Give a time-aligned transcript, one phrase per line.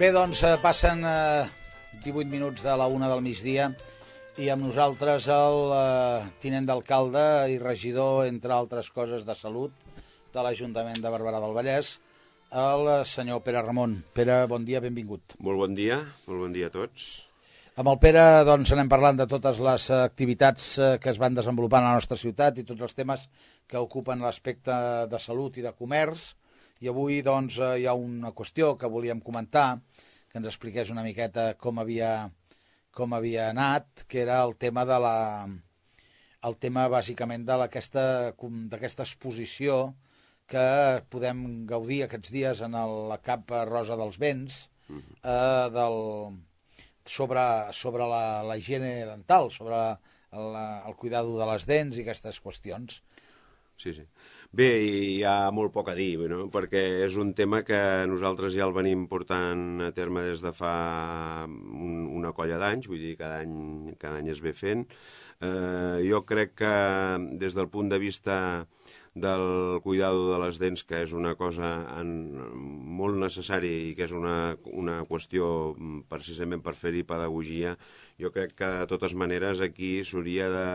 [0.00, 1.44] Bé, doncs eh, passen eh,
[2.06, 3.66] 18 minuts de la una del migdia
[4.40, 9.84] i amb nosaltres el eh, tinent d'alcalde i regidor, entre altres coses, de salut
[10.32, 11.92] de l'Ajuntament de Barberà del Vallès,
[12.64, 13.98] el eh, senyor Pere Ramon.
[14.16, 15.36] Pere, bon dia, benvingut.
[15.36, 17.10] Molt bon dia, molt bon dia a tots.
[17.76, 21.84] Amb el Pere doncs, anem parlant de totes les eh, activitats que es van desenvolupant
[21.84, 23.28] a la nostra ciutat i tots els temes
[23.68, 24.80] que ocupen l'aspecte
[25.12, 26.30] de salut i de comerç.
[26.80, 29.80] I avui doncs, eh, hi ha una qüestió que volíem comentar,
[30.30, 32.30] que ens expliqués una miqueta com havia,
[32.96, 35.16] com havia anat, que era el tema de la
[36.48, 39.74] el tema bàsicament d'aquesta exposició
[40.50, 40.62] que
[41.12, 44.56] podem gaudir aquests dies en el, la capa rosa dels vents
[44.90, 45.98] eh, del,
[47.04, 47.44] sobre,
[47.76, 53.02] sobre la, la higiene dental, sobre la, el cuidado de les dents i aquestes qüestions.
[53.80, 54.06] Sí, sí.
[54.58, 56.48] Bé, hi ha molt poc a dir, no?
[56.50, 57.78] perquè és un tema que
[58.10, 60.72] nosaltres ja el venim portant a terme des de fa
[61.46, 64.82] un, una colla d'anys, vull dir, cada any, cada any es ve fent.
[65.46, 66.72] Eh, jo crec que
[67.38, 68.66] des del punt de vista
[69.14, 72.10] del cuidado de les dents, que és una cosa en,
[72.98, 75.76] molt necessària i que és una, una qüestió
[76.10, 77.76] precisament per fer-hi pedagogia,
[78.18, 80.66] jo crec que de totes maneres aquí s'hauria de,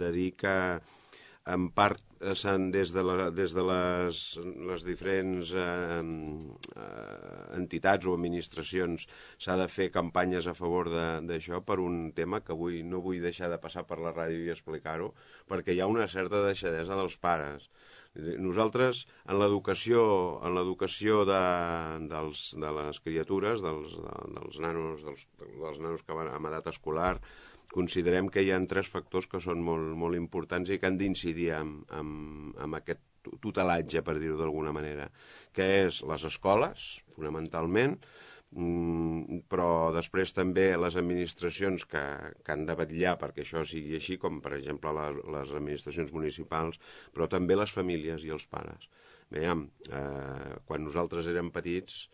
[0.00, 0.56] de dir que
[1.48, 2.34] en part eh,
[2.72, 4.18] des de, la, des de les,
[4.70, 6.02] les diferents eh,
[6.76, 9.06] eh, entitats o administracions
[9.40, 10.90] s'ha de fer campanyes a favor
[11.24, 14.52] d'això per un tema que avui no vull deixar de passar per la ràdio i
[14.52, 15.14] explicar-ho,
[15.48, 17.70] perquè hi ha una certa deixadesa dels pares.
[18.18, 20.00] Nosaltres, en l'educació
[20.44, 21.42] en l'educació de,
[22.10, 26.72] dels, de les criatures, dels, de, dels nanos, dels, dels nanos que van amb edat
[26.72, 27.14] escolar,
[27.72, 31.52] considerem que hi ha tres factors que són molt, molt importants i que han d'incidir
[31.58, 33.04] amb, amb, amb aquest
[33.42, 35.08] tutelatge, per dir-ho d'alguna manera,
[35.52, 36.86] que és les escoles,
[37.16, 37.98] fonamentalment,
[38.50, 42.04] mm, però després també les administracions que,
[42.44, 46.80] que han de vetllar perquè això sigui així, com per exemple les, les administracions municipals,
[47.12, 48.88] però també les famílies i els pares.
[49.28, 52.06] Veiem, eh, quan nosaltres érem petits,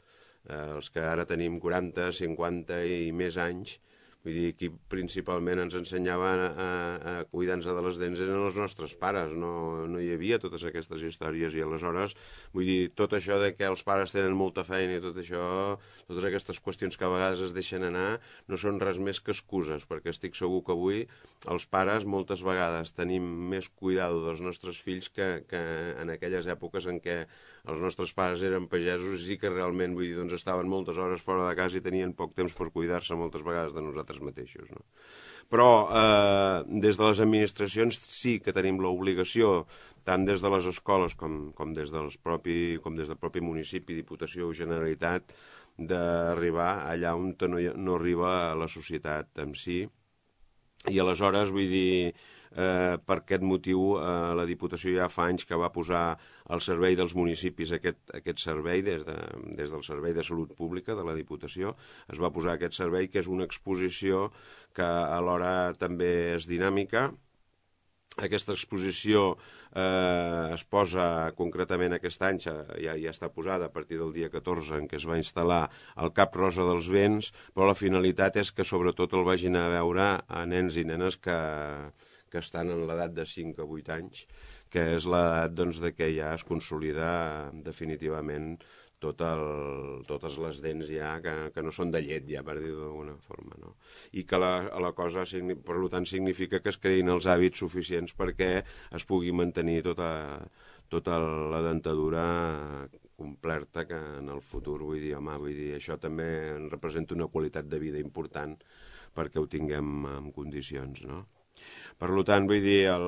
[0.49, 3.79] eh, els que ara tenim 40, 50 i més anys,
[4.25, 8.95] Vull dir, aquí principalment ens ensenyaven a, a, cuidar-nos de les dents eren els nostres
[8.97, 12.15] pares, no, no hi havia totes aquestes històries i aleshores,
[12.57, 15.45] vull dir, tot això de que els pares tenen molta feina i tot això,
[16.09, 18.17] totes aquestes qüestions que a vegades es deixen anar,
[18.49, 21.05] no són res més que excuses, perquè estic segur que avui
[21.53, 25.61] els pares moltes vegades tenim més cuidado dels nostres fills que, que
[26.01, 27.27] en aquelles èpoques en què
[27.69, 31.47] els nostres pares eren pagesos i que realment vull dir, doncs estaven moltes hores fora
[31.49, 34.69] de casa i tenien poc temps per cuidar-se moltes vegades de nosaltres mateixos.
[34.71, 34.83] No?
[35.53, 39.65] Però eh, des de les administracions sí que tenim l'obligació,
[40.05, 43.97] tant des de les escoles com, com, des dels propi, com des del propi municipi,
[43.97, 45.35] Diputació o Generalitat,
[45.77, 49.83] d'arribar allà on no, no arriba la societat en si.
[50.91, 52.13] I aleshores, vull dir,
[52.55, 56.05] Eh, per aquest motiu eh, la Diputació ja fa anys que va posar
[56.55, 59.17] al servei dels municipis aquest, aquest servei, des, de,
[59.59, 61.75] des del Servei de Salut Pública de la Diputació,
[62.07, 64.29] es va posar aquest servei que és una exposició
[64.75, 67.09] que alhora també és dinàmica,
[68.23, 69.25] aquesta exposició
[69.75, 74.79] eh, es posa concretament aquest any, ja, ja està posada a partir del dia 14
[74.79, 75.65] en què es va instal·lar
[75.99, 80.11] el Cap Rosa dels Vents, però la finalitat és que sobretot el vagin a veure
[80.23, 81.39] a nens i nenes que,
[82.35, 84.25] que estan en l'edat de 5 a 8 anys,
[84.75, 87.13] que és l'edat doncs, de que ja es consolida
[87.67, 88.57] definitivament
[89.05, 89.43] tot el,
[90.09, 93.59] totes les dents ja que, que no són de llet, ja, per dir-ho d'alguna forma.
[93.61, 93.75] No?
[94.17, 94.53] I que la,
[94.83, 95.27] la cosa,
[95.69, 100.11] per tant, significa que es creïn els hàbits suficients perquè es pugui mantenir tota,
[100.93, 101.21] tota
[101.53, 102.25] la dentadura
[103.15, 106.27] completa que en el futur, vull dir, home, vull dir, això també
[106.73, 108.57] representa una qualitat de vida important
[109.15, 111.23] perquè ho tinguem en condicions, no?
[112.01, 113.05] Per tant, vull dir, el,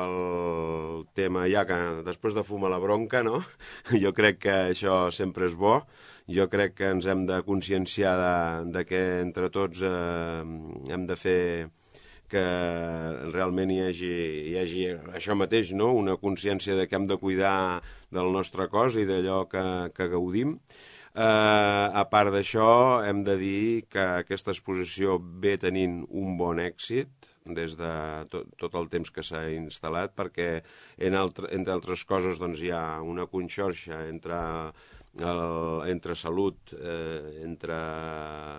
[0.00, 3.40] el tema ja que després de fumar la bronca, no?
[4.04, 5.80] Jo crec que això sempre és bo.
[6.28, 8.34] Jo crec que ens hem de conscienciar de,
[8.76, 10.44] de que entre tots eh,
[10.92, 11.40] hem de fer
[12.28, 12.44] que
[13.32, 14.12] realment hi hagi,
[14.50, 14.84] hi hagi
[15.16, 15.88] això mateix, no?
[15.96, 17.80] una consciència de que hem de cuidar
[18.12, 19.64] del nostre cos i d'allò que,
[19.96, 20.58] que gaudim.
[21.16, 22.68] Eh, a part d'això,
[23.08, 27.90] hem de dir que aquesta exposició ve tenint un bon èxit, des de
[28.32, 30.48] tot, tot el temps que s'ha instal·lat, perquè,
[31.08, 34.38] en altre, entre altres coses, doncs, hi ha una conxorxa entre,
[35.20, 35.44] el,
[35.92, 37.78] entre salut, eh, entre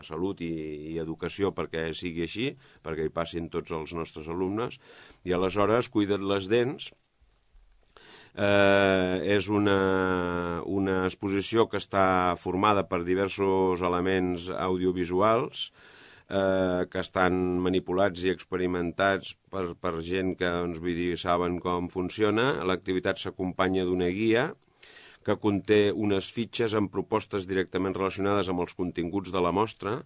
[0.08, 0.54] salut i,
[0.94, 2.50] i educació perquè sigui així,
[2.86, 4.80] perquè hi passin tots els nostres alumnes,
[5.26, 6.92] i aleshores cuida't les dents,
[8.40, 15.99] Eh, és una, una exposició que està formada per diversos elements audiovisuals eh,
[16.30, 17.34] que estan
[17.66, 22.52] manipulats i experimentats per, per gent que doncs, vull dir, saben com funciona.
[22.70, 24.52] L'activitat s'acompanya d'una guia
[25.26, 29.98] que conté unes fitxes amb propostes directament relacionades amb els continguts de la mostra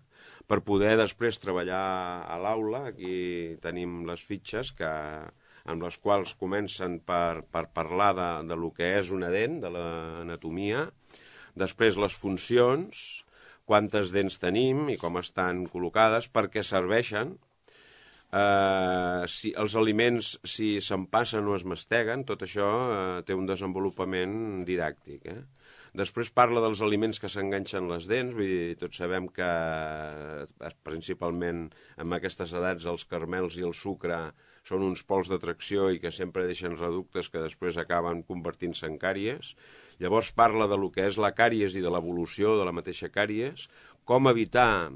[0.50, 1.84] per poder després treballar
[2.26, 2.88] a l'aula.
[2.90, 4.90] Aquí tenim les fitxes que
[5.70, 9.72] amb les quals comencen per, per parlar de, de lo que és una dent, de
[9.72, 10.88] l'anatomia,
[11.56, 13.24] després les funcions,
[13.70, 17.36] quantes dents tenim i com estan col·locades, per què serveixen,
[18.34, 23.48] eh, si els aliments, si se'n passen o es masteguen, tot això eh, té un
[23.50, 25.30] desenvolupament didàctic.
[25.32, 25.42] Eh?
[25.94, 31.68] Després parla dels aliments que s'enganxen les dents, vull dir, tots sabem que eh, principalment
[32.02, 34.26] en aquestes edats els carmels i el sucre
[34.68, 39.54] són uns pols d'atracció i que sempre deixen reductes que després acaben convertint-se en càries.
[40.00, 43.68] Llavors parla de lo que és la càries i de l'evolució de la mateixa càries,
[44.08, 44.92] com evitar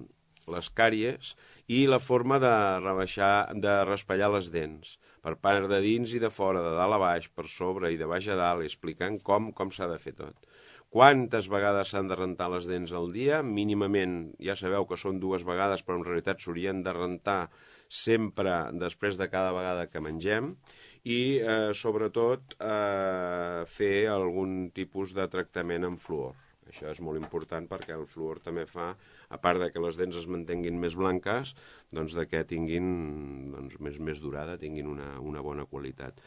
[0.47, 1.35] les càries
[1.67, 4.95] i la forma de rebaixar, de raspallar les dents
[5.27, 8.07] per part de dins i de fora, de dalt a baix, per sobre i de
[8.07, 10.47] baix a dalt, explicant com, com s'ha de fer tot.
[10.87, 13.41] Quantes vegades s'han de rentar les dents al dia?
[13.43, 17.41] Mínimament, ja sabeu que són dues vegades, però en realitat s'haurien de rentar
[17.89, 20.55] sempre després de cada vegada que mengem
[21.03, 26.35] i, eh, sobretot, eh, fer algun tipus de tractament amb fluor.
[26.67, 28.89] Això és molt important perquè el fluor també fa,
[29.29, 31.53] a part de que les dents es mantenguin més blanques,
[31.95, 36.19] doncs de que tinguin doncs, més, més durada, tinguin una, una bona qualitat.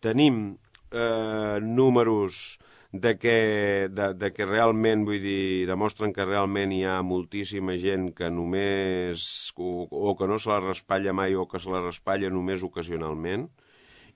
[0.00, 0.56] Tenim
[0.94, 2.58] eh, números
[2.94, 8.12] de que, de, de que realment, vull dir, demostren que realment hi ha moltíssima gent
[8.14, 9.24] que només,
[9.58, 13.48] o, o que no se la raspalla mai o que se la raspalla només ocasionalment,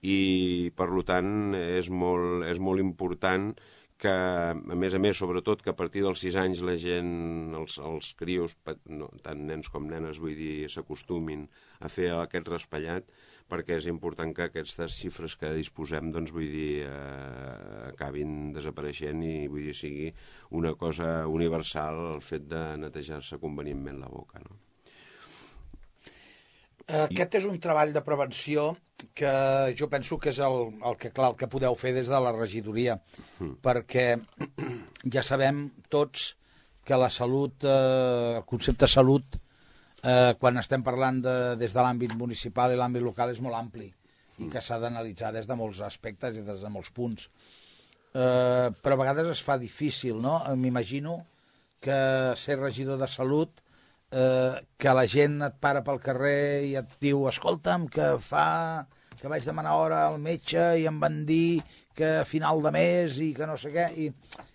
[0.06, 3.50] i per tant és molt, és molt important
[3.98, 4.14] que,
[4.54, 7.10] a més a més, sobretot, que a partir dels 6 anys la gent,
[7.58, 8.54] els, els crios,
[8.86, 11.48] no, tant nens com nenes, vull dir, s'acostumin
[11.82, 13.10] a fer aquest raspallat,
[13.48, 19.34] perquè és important que aquestes xifres que disposem, doncs, vull dir, eh, acabin desapareixent i,
[19.48, 20.10] vull dir, sigui
[20.60, 24.58] una cosa universal el fet de netejar-se convenientment la boca, no?
[26.88, 28.70] Aquest és un treball de prevenció
[29.14, 29.32] que
[29.78, 30.56] jo penso que és el,
[30.88, 32.96] el que, clar, el que podeu fer des de la regidoria,
[33.38, 33.58] mm.
[33.64, 34.06] perquè
[35.14, 36.32] ja sabem tots
[36.88, 39.36] que la salut, eh, el concepte salut,
[40.02, 43.88] eh, quan estem parlant de, des de l'àmbit municipal i l'àmbit local és molt ampli
[44.38, 47.26] i que s'ha d'analitzar des de molts aspectes i des de molts punts.
[48.14, 50.38] Eh, però a vegades es fa difícil, no?
[50.56, 51.24] M'imagino
[51.82, 51.98] que
[52.38, 53.50] ser regidor de salut,
[54.10, 58.86] eh, que la gent et para pel carrer i et diu escolta'm, que fa
[59.18, 61.58] que vaig demanar hora al metge i em van dir
[61.98, 64.12] que a final de mes i que no sé què, i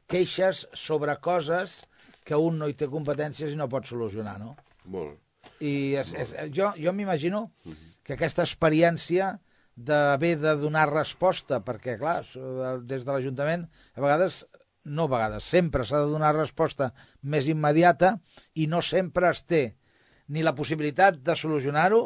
[0.08, 1.82] queixes sobre coses
[2.24, 4.56] que un no hi té competències i no pot solucionar, no?
[4.88, 5.23] Molt.
[5.64, 7.46] I és, és, jo, jo m'imagino
[8.04, 9.38] que aquesta experiència
[9.76, 12.20] d'haver de donar resposta, perquè, clar,
[12.86, 13.64] des de l'Ajuntament,
[13.96, 14.44] a vegades,
[14.86, 16.92] no a vegades, sempre s'ha de donar resposta
[17.24, 18.18] més immediata
[18.60, 19.64] i no sempre es té
[20.34, 22.04] ni la possibilitat de solucionar-ho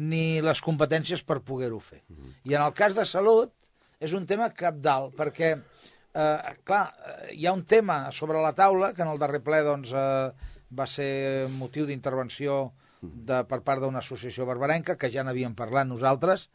[0.00, 2.02] ni les competències per poder-ho fer.
[2.46, 3.52] I en el cas de salut
[4.00, 6.84] és un tema capdalt, perquè, eh, clar,
[7.32, 10.30] hi ha un tema sobre la taula que en el darrer ple doncs, eh,
[10.70, 16.48] va ser motiu d'intervenció de, per part d'una associació barbarenca, que ja n'havíem parlat nosaltres,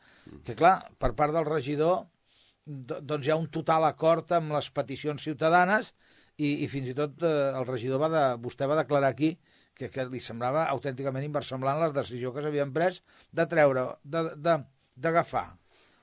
[0.46, 2.06] que clar, per part del regidor
[2.66, 5.92] doncs hi ha un total acord amb les peticions ciutadanes
[6.38, 9.36] i, i fins i tot eh, el regidor va de, vostè va declarar aquí
[9.78, 15.46] que, que li semblava autènticament inversemblant la decisió que s'havien pres de treure, d'agafar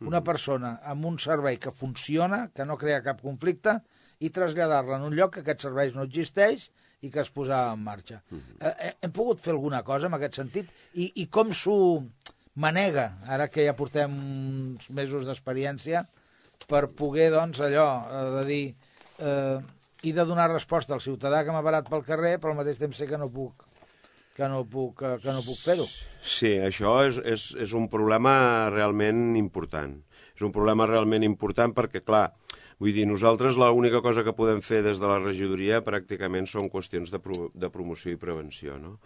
[0.03, 3.79] una persona amb un servei que funciona, que no crea cap conflicte,
[4.23, 6.69] i traslladar-la en un lloc que aquest servei no existeix
[7.03, 8.23] i que es posava en marxa.
[8.31, 8.73] Uh -huh.
[8.79, 10.71] eh, hem pogut fer alguna cosa en aquest sentit?
[10.95, 12.05] I, i com s'ho
[12.55, 16.07] manega, ara que ja portem uns mesos d'experiència,
[16.69, 18.75] per poder, doncs, allò, eh, de dir...
[19.19, 19.61] Eh,
[20.03, 22.97] i de donar resposta al ciutadà que m'ha parat pel carrer, però al mateix temps
[22.97, 23.63] sé que no puc
[24.37, 25.87] que no puc, que no puc fer-ho.
[26.25, 29.99] Sí, això és, és, és un problema realment important.
[30.33, 32.31] És un problema realment important perquè, clar,
[32.83, 37.13] Vull dir, nosaltres l'única cosa que podem fer des de la regidoria pràcticament són qüestions
[37.15, 38.97] de, pro de promoció i prevenció, no?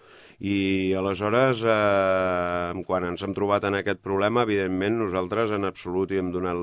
[0.41, 6.23] I aleshores, eh, quan ens hem trobat en aquest problema, evidentment nosaltres en absolut hi
[6.23, 6.63] hem donat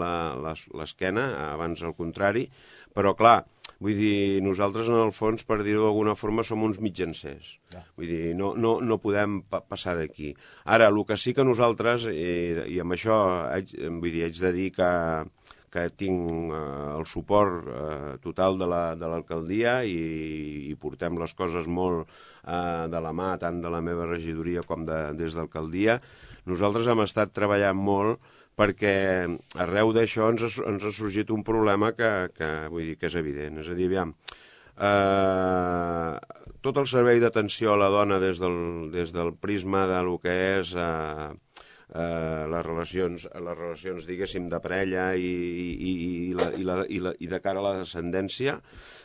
[0.74, 2.48] l'esquena, abans al contrari,
[2.98, 3.44] però clar,
[3.84, 7.50] Vull dir, nosaltres, en el fons, per dir-ho d'alguna forma, som uns mitjancers.
[7.74, 7.82] Ja.
[8.00, 10.30] Vull dir, no, no, no podem pa passar d'aquí.
[10.64, 12.30] Ara, el que sí que nosaltres, i,
[12.72, 13.18] i amb això
[13.50, 14.90] haig, vull dir, haig de dir que
[15.74, 16.60] que tinc eh,
[16.94, 22.86] el suport eh, total de l'alcaldia la, de i, i portem les coses molt eh,
[22.94, 25.98] de la mà, tant de la meva regidoria com de, des d'alcaldia.
[26.50, 28.96] Nosaltres hem estat treballant molt perquè
[29.66, 33.58] arreu d'això ens, ens ha sorgit un problema que, que vull dir que és evident.
[33.64, 34.14] És a dir, aviam,
[34.78, 36.12] eh,
[36.64, 40.38] tot el servei d'atenció a la dona des del, des del prisma de lo que
[40.60, 41.32] és eh,
[41.94, 47.00] eh, les relacions, les relacions diguéssim, de parella i, i, i, la, i, la, i,
[47.04, 48.58] la, i de cara a la descendència,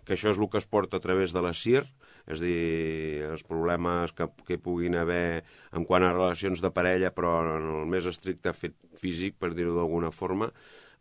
[0.08, 1.84] que això és el que es porta a través de la CIR,
[2.28, 7.38] és dir, els problemes que, que puguin haver en quant a relacions de parella, però
[7.56, 10.50] en el més estricte fet físic, per dir-ho d'alguna forma,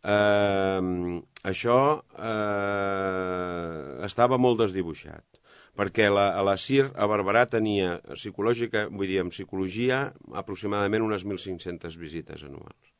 [0.04, 1.18] eh,
[1.52, 1.80] això
[2.16, 5.37] eh, estava molt desdibuixat
[5.78, 10.08] perquè la, la CIR a Barberà tenia psicològica, vull dir, en psicologia,
[10.42, 12.97] aproximadament unes 1.500 visites anuals.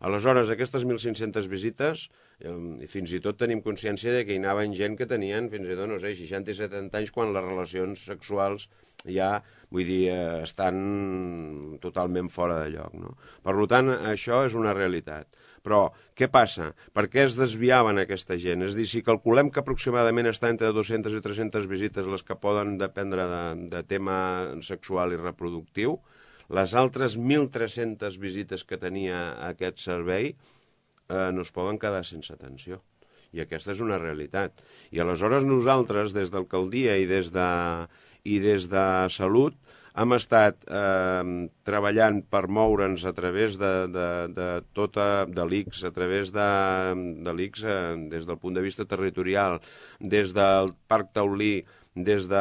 [0.00, 2.06] Aleshores, aquestes 1.500 visites,
[2.40, 2.52] eh,
[2.88, 5.90] fins i tot tenim consciència de que hi anaven gent que tenien fins i tot,
[5.90, 8.70] no sé, 60 i 70 anys quan les relacions sexuals
[9.04, 12.96] ja, vull dir, eh, estan totalment fora de lloc.
[12.96, 13.14] No?
[13.44, 15.28] Per tant, això és una realitat.
[15.60, 16.70] Però què passa?
[16.96, 18.64] Per què es desviaven aquesta gent?
[18.64, 22.78] És dir, si calculem que aproximadament està entre 200 i 300 visites les que poden
[22.80, 24.16] dependre de, de tema
[24.64, 25.98] sexual i reproductiu,
[26.50, 32.80] les altres 1.300 visites que tenia aquest servei eh, no es poden quedar sense atenció.
[33.30, 34.58] I aquesta és una realitat.
[34.90, 37.46] I aleshores nosaltres, des d'alcaldia i des de,
[38.24, 39.56] i des de salut,
[40.00, 45.92] hem estat eh, treballant per moure'ns a través de, de, de tota, de l'ICS, a
[45.96, 46.48] través de,
[47.26, 47.80] de l'ICS eh,
[48.12, 49.58] des del punt de vista territorial,
[50.00, 51.60] des del Parc Taulí,
[51.94, 52.40] des de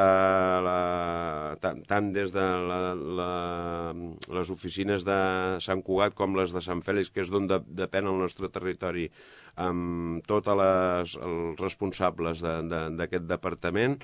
[0.63, 3.29] la, tant, tant des de la, la,
[4.37, 5.17] les oficines de
[5.65, 9.07] Sant Cugat com les de Sant Fèlix, que és d'on de, depèn el nostre territori,
[9.57, 11.17] amb tots els
[11.59, 13.97] responsables d'aquest de, departament,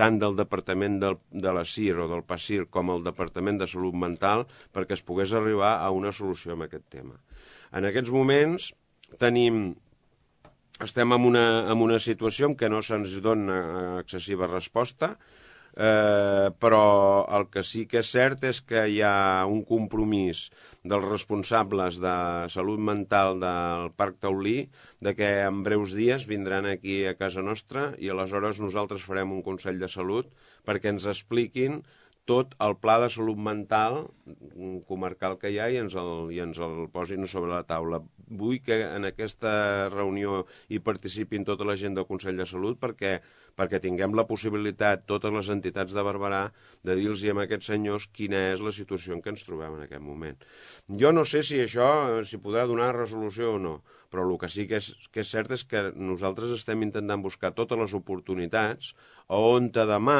[0.00, 3.96] tant del Departament del, de la CIR o del PACIR com el Departament de Salut
[4.06, 7.18] Mental perquè es pogués arribar a una solució amb aquest tema.
[7.76, 8.70] En aquests moments
[9.20, 9.70] tenim
[10.80, 13.60] estem en una, en una situació en què no se'ns dona
[14.00, 15.12] excessiva resposta,
[15.76, 20.48] eh, però el que sí que és cert és que hi ha un compromís
[20.82, 22.16] dels responsables de
[22.52, 24.68] salut mental del Parc Taulí
[25.00, 29.44] de que en breus dies vindran aquí a casa nostra i aleshores nosaltres farem un
[29.46, 30.30] Consell de Salut
[30.66, 31.82] perquè ens expliquin
[32.30, 34.04] tot el pla de salut mental
[34.88, 38.02] comarcal que hi ha i ens el, i ens el posin sobre la taula.
[38.30, 39.52] Vull que en aquesta
[39.90, 43.18] reunió hi participin tota la gent del Consell de Salut perquè
[43.60, 46.46] perquè tinguem la possibilitat, totes les entitats de Barberà,
[46.86, 50.04] de dir-los a aquests senyors quina és la situació en què ens trobem en aquest
[50.04, 50.38] moment.
[51.02, 53.74] Jo no sé si això s'hi podrà donar resolució o no,
[54.10, 57.52] però el que sí que és, que és cert és que nosaltres estem intentant buscar
[57.54, 58.94] totes les oportunitats
[59.30, 60.18] on te demà,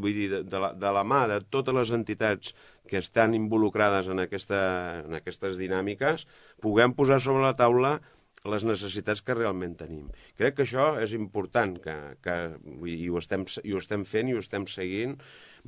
[0.00, 2.54] vull dir, de, de, la, de la mà de totes les entitats
[2.88, 4.60] que estan involucrades en, aquesta,
[5.04, 6.24] en aquestes dinàmiques,
[6.64, 7.98] puguem posar sobre la taula
[8.48, 10.06] les necessitats que realment tenim.
[10.38, 14.06] Crec que això és important, que, que vull dir, i, ho estem, i ho estem
[14.08, 15.18] fent i ho estem seguint,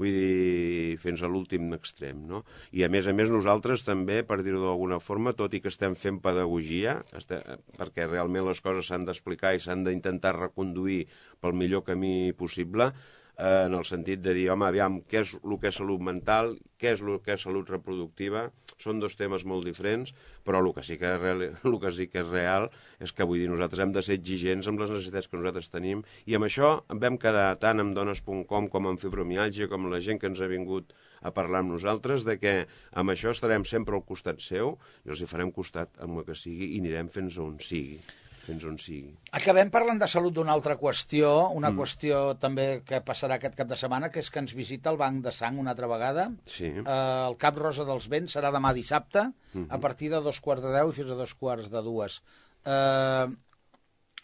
[0.01, 2.43] vull dir, fins a l'últim extrem, no?
[2.73, 5.97] I a més a més nosaltres també, per dir-ho d'alguna forma, tot i que estem
[5.99, 7.43] fent pedagogia, este,
[7.77, 11.03] perquè realment les coses s'han d'explicar i s'han d'intentar reconduir
[11.45, 12.93] pel millor camí possible,
[13.39, 16.57] eh, en el sentit de dir, home, aviam, què és el que és salut mental,
[16.81, 18.49] què és el que és salut reproductiva,
[18.83, 20.11] són dos temes molt diferents,
[20.47, 22.69] però el que sí que és real, el que sí que és real
[23.03, 26.03] és que, vull dir, nosaltres hem de ser exigents amb les necessitats que nosaltres tenim,
[26.27, 26.75] i amb això
[27.05, 30.93] vam quedar tant amb dones.com com amb fibromialgia, com la gent que ens ha vingut
[31.23, 32.57] a parlar amb nosaltres, de que
[32.99, 36.39] amb això estarem sempre al costat seu, i els hi farem costat amb el que
[36.39, 38.01] sigui i anirem fins on sigui
[38.43, 39.13] fins on sigui.
[39.39, 41.79] Acabem parlant de salut d'una altra qüestió, una mm.
[41.79, 45.23] qüestió també que passarà aquest cap de setmana, que és que ens visita el Banc
[45.25, 46.29] de Sang una altra vegada.
[46.51, 46.73] Sí.
[46.73, 46.97] Eh,
[47.29, 49.71] el Cap Rosa dels Vents serà demà dissabte, mm -hmm.
[49.71, 52.21] a partir de dos quarts de deu i fins a dos quarts de dues.
[52.65, 53.27] Eh,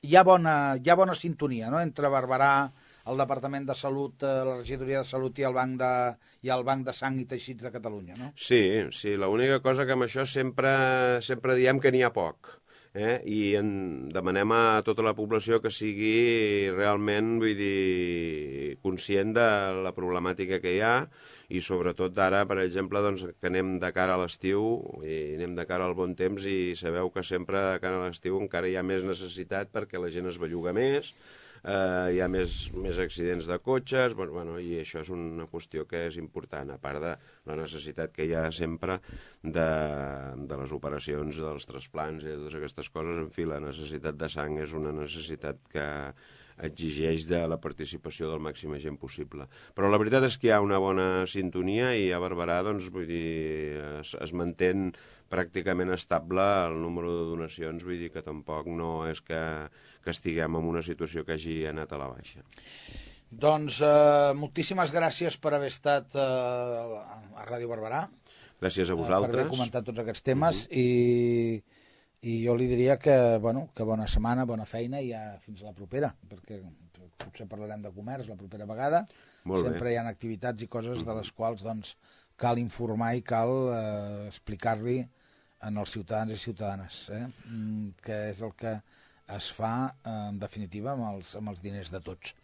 [0.03, 1.81] hi, ha bona, hi ha bona sintonia no?
[1.81, 2.71] entre Barberà,
[3.09, 5.93] el Departament de Salut, eh, la Regidoria de Salut i el Banc de,
[6.43, 8.33] i el Banc de Sang i Teixits de Catalunya, no?
[8.37, 12.59] Sí, sí, l'única cosa que amb això sempre, sempre diem que n'hi ha poc
[12.95, 13.19] eh?
[13.25, 13.71] i en
[14.15, 19.49] demanem a tota la població que sigui realment, vull dir, conscient de
[19.85, 20.95] la problemàtica que hi ha
[21.49, 24.63] i sobretot ara, per exemple, doncs, que anem de cara a l'estiu
[25.01, 28.37] i anem de cara al bon temps i sabeu que sempre de cara a l'estiu
[28.41, 31.15] encara hi ha més necessitat perquè la gent es belluga més,
[31.65, 35.87] eh, hi ha més, més accidents de cotxes, bueno, bueno, i això és una qüestió
[35.89, 37.15] que és important, a part de
[37.49, 38.99] la necessitat que hi ha sempre
[39.43, 39.69] de,
[40.51, 43.23] de les operacions, dels trasplants i totes aquestes coses.
[43.25, 45.87] En fi, la necessitat de sang és una necessitat que
[46.65, 49.47] exigeix de la participació del màxim gent possible.
[49.75, 53.07] Però la veritat és que hi ha una bona sintonia i a Barberà, doncs, vull
[53.09, 54.93] dir, es, es mantén
[55.29, 59.41] pràcticament estable el número de donacions, vull dir que tampoc no és que,
[60.05, 62.45] que estiguem en una situació que hagi anat a la baixa.
[63.29, 68.07] Doncs eh, moltíssimes gràcies per haver estat eh, a Ràdio Barberà.
[68.59, 69.35] Gràcies a vosaltres.
[69.35, 70.79] Per haver comentat tots aquests temes uh -huh.
[70.81, 71.63] i
[72.27, 75.71] i jo li diria que, bueno, que bona setmana, bona feina i ja fins a
[75.71, 76.59] la propera, perquè
[77.19, 79.05] potser parlarem de comerç la propera vegada.
[79.47, 79.93] Molt Sempre bé.
[79.95, 81.95] hi ha activitats i coses de les quals doncs,
[82.39, 84.99] cal informar i cal eh, explicar-li
[85.67, 87.25] en els ciutadans i ciutadanes, eh?
[87.51, 88.77] Mm, que és el que
[89.39, 89.73] es fa,
[90.05, 92.35] eh, en definitiva, amb els, amb els diners de tots.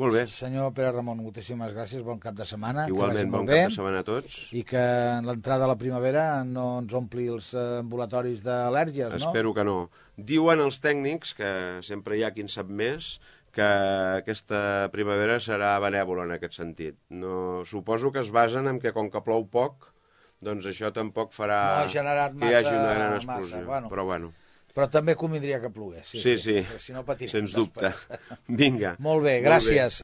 [0.00, 0.22] Molt bé.
[0.32, 2.86] Senyor Pere Ramon, moltíssimes gràcies, bon cap de setmana.
[2.88, 4.38] Igualment, bon bé, cap de setmana a tots.
[4.56, 4.80] I que
[5.18, 9.20] en l'entrada de la primavera no ens ompli els eh, ambulatoris d'al·lèrgies, no?
[9.20, 9.76] Espero que no.
[10.16, 11.52] Diuen els tècnics, que
[11.84, 13.18] sempre hi ha qui en sap més,
[13.52, 13.68] que
[14.16, 16.96] aquesta primavera serà benèvola en aquest sentit.
[17.12, 19.90] No, suposo que es basen en que com que plou poc,
[20.42, 23.66] doncs això tampoc farà No ha generat que hi hagi massa- una gran massa, explosió.
[23.68, 23.90] bueno.
[23.92, 24.32] Però bueno,
[24.72, 26.06] Però també convindria que plogués.
[26.08, 27.90] sí, sí, perquè Si no patirem sens dubte.
[27.90, 28.38] després.
[28.48, 28.94] Vinga.
[28.98, 29.42] Molt bé, Molt bé.
[29.44, 29.98] gràcies.